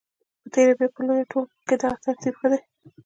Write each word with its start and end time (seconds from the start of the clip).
په 0.41 0.47
تېره 0.53 0.73
بیا 0.77 0.87
په 0.95 1.01
لویه 1.07 1.25
ټولګه 1.31 1.55
کې 1.67 1.75
دغه 1.81 1.97
ترتیب 2.05 2.33
ښه 2.39 2.47
دی. 2.51 2.59